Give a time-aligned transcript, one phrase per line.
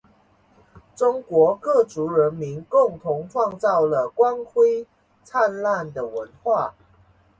[0.95, 4.87] 中国各族人民共同创造了光辉
[5.23, 6.73] 灿烂的文化